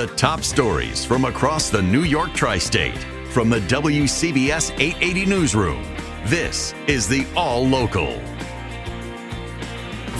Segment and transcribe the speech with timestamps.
[0.00, 2.96] The top stories from across the New York tri-state
[3.32, 5.82] from the WCBS 880 newsroom.
[6.24, 8.18] This is the All Local.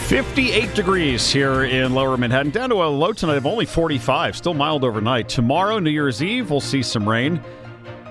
[0.00, 4.36] 58 degrees here in lower Manhattan, down to a low tonight of only 45.
[4.36, 5.30] Still mild overnight.
[5.30, 7.42] Tomorrow, New Year's Eve, we'll see some rain.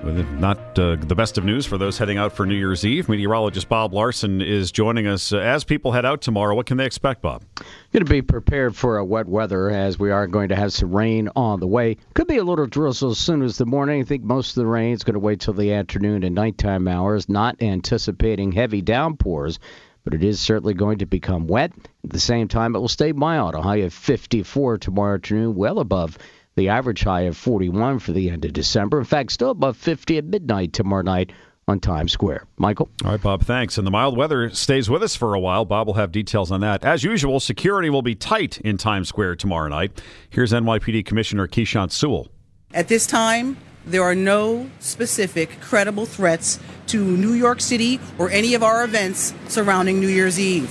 [0.04, 3.10] Not uh, the best of news for those heading out for New Year's Eve.
[3.10, 5.34] Meteorologist Bob Larson is joining us.
[5.34, 7.44] Uh, as people head out tomorrow, what can they expect, Bob?
[7.92, 10.96] Going to be prepared for a wet weather as we are going to have some
[10.96, 11.98] rain on the way.
[12.14, 14.02] Could be a little drizzle as soon as the morning.
[14.02, 16.88] I think most of the rain is going to wait till the afternoon and nighttime
[16.88, 17.28] hours.
[17.28, 19.60] Not anticipating heavy downpours
[20.06, 21.72] but it is certainly going to become wet.
[22.04, 23.54] At the same time, it will stay mild.
[23.54, 26.18] Of 54 tomorrow afternoon, well above
[26.60, 29.00] the average high of 41 for the end of December.
[29.00, 31.32] In fact, still above 50 at midnight tomorrow night
[31.70, 32.48] on Times Square.
[32.58, 32.90] Michael?
[33.06, 33.78] All right, Bob, thanks.
[33.78, 35.64] And the mild weather stays with us for a while.
[35.64, 36.84] Bob will have details on that.
[36.84, 40.02] As usual, security will be tight in Times Square tomorrow night.
[40.30, 42.28] Here's NYPD Commissioner Keechant Sewell.
[42.74, 48.54] At this time, there are no specific credible threats to New York City or any
[48.54, 50.70] of our events surrounding New Year's Eve.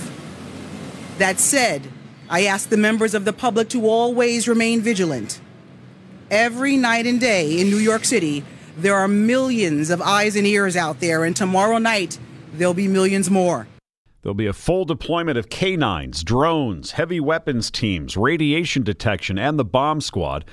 [1.17, 1.81] That said,
[2.29, 5.41] I ask the members of the public to always remain vigilant.
[6.31, 8.43] Every night and day in New York City,
[8.77, 12.19] there are millions of eyes and ears out there, and tomorrow night,
[12.53, 13.67] there'll be millions more.
[14.21, 19.65] There'll be a full deployment of canines, drones, heavy weapons teams, radiation detection, and the
[19.65, 20.45] bomb squad.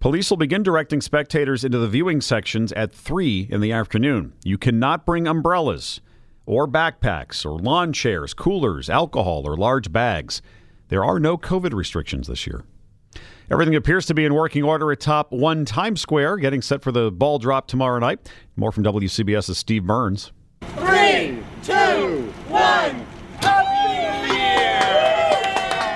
[0.00, 4.34] Police will begin directing spectators into the viewing sections at 3 in the afternoon.
[4.44, 6.02] You cannot bring umbrellas
[6.44, 10.42] or backpacks or lawn chairs, coolers, alcohol, or large bags.
[10.88, 12.64] There are no COVID restrictions this year.
[13.50, 16.92] Everything appears to be in working order at top one Times Square, getting set for
[16.92, 18.30] the ball drop tomorrow night.
[18.56, 20.32] More from WCBS's Steve Burns.
[20.76, 22.31] Three, two,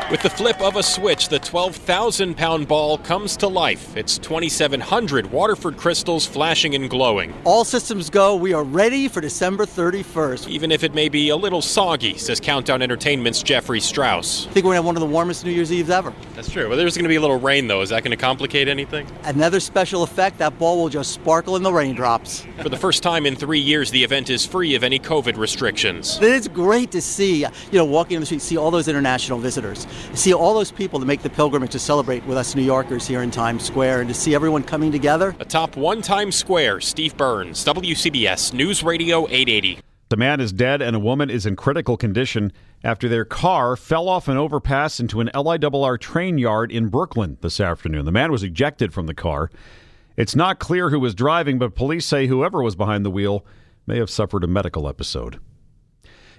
[0.08, 3.96] With the flip of a switch, the 12,000 pound ball comes to life.
[3.96, 7.34] It's 2,700 Waterford crystals flashing and glowing.
[7.42, 8.36] All systems go.
[8.36, 10.46] We are ready for December 31st.
[10.46, 14.46] Even if it may be a little soggy, says Countdown Entertainment's Jeffrey Straus.
[14.46, 16.14] I think we're going to have one of the warmest New Year's Eves ever.
[16.36, 16.68] That's true.
[16.68, 17.80] Well, there's going to be a little rain, though.
[17.80, 19.08] Is that going to complicate anything?
[19.24, 22.46] Another special effect that ball will just sparkle in the raindrops.
[22.62, 26.20] For the first time in three years, the event is free of any COVID restrictions.
[26.22, 29.84] It's great to see, you know, walking in the street, see all those international visitors
[30.14, 33.22] see all those people that make the pilgrimage to celebrate with us New Yorkers here
[33.22, 35.34] in Times Square and to see everyone coming together.
[35.40, 39.80] Atop one Times Square, Steve Burns, WCBS News Radio 880.
[40.08, 42.52] The man is dead and a woman is in critical condition
[42.84, 47.58] after their car fell off an overpass into an LIRR train yard in Brooklyn this
[47.58, 48.04] afternoon.
[48.04, 49.50] The man was ejected from the car.
[50.16, 53.44] It's not clear who was driving, but police say whoever was behind the wheel
[53.86, 55.40] may have suffered a medical episode.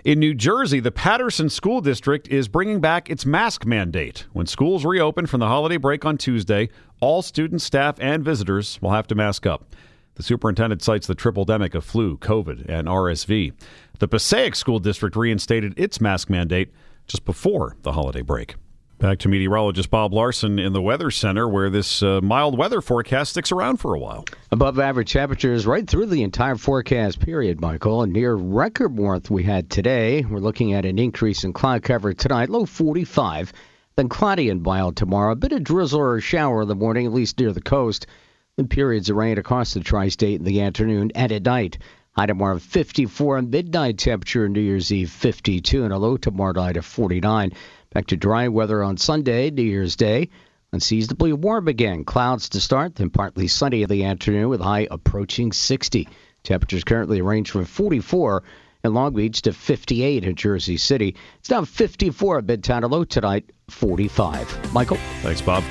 [0.03, 4.25] In New Jersey, the Paterson School District is bringing back its mask mandate.
[4.31, 6.69] When schools reopen from the holiday break on Tuesday,
[6.99, 9.75] all students, staff, and visitors will have to mask up.
[10.15, 13.53] The superintendent cites the triple demic of flu, COVID, and RSV.
[13.99, 16.71] The Passaic School District reinstated its mask mandate
[17.07, 18.55] just before the holiday break.
[18.99, 23.29] Back to meteorologist Bob Larson in the Weather Center, where this uh, mild weather forecast
[23.29, 24.25] sticks around for a while.
[24.51, 28.01] Above average temperatures right through the entire forecast period, Michael.
[28.01, 30.25] And near record warmth we had today.
[30.27, 33.53] We're looking at an increase in cloud cover tonight, low 45.
[33.97, 35.33] Then cloudy and mild tomorrow.
[35.33, 38.07] A bit of drizzle or shower in the morning, at least near the coast.
[38.55, 41.77] Then periods of rain across the tri state in the afternoon and at night.
[42.13, 46.77] High tomorrow 54 and midnight temperature New Year's Eve 52 and a low tomorrow night
[46.77, 47.51] of 49.
[47.91, 50.29] Back to dry weather on Sunday, New Year's Day.
[50.73, 52.03] Unseasonably warm again.
[52.03, 56.07] Clouds to start, then partly sunny in the afternoon with high approaching 60.
[56.43, 58.43] Temperatures currently range from 44
[58.83, 61.15] in Long Beach to 58 in Jersey City.
[61.39, 62.89] It's now 54 at Midtown.
[62.89, 64.73] Low tonight, 45.
[64.73, 64.97] Michael?
[65.21, 65.63] Thanks, Bob.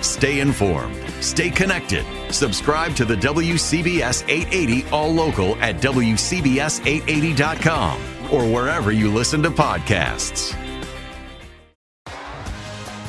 [0.00, 0.96] Stay informed.
[1.20, 2.04] Stay connected.
[2.32, 8.00] Subscribe to the WCBS 880 All Local at WCBS880.com
[8.32, 10.56] or wherever you listen to podcasts.